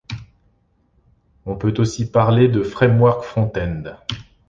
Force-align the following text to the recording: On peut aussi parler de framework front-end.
On 1.45 1.55
peut 1.55 1.75
aussi 1.77 2.09
parler 2.09 2.47
de 2.47 2.63
framework 2.63 3.21
front-end. 3.23 3.99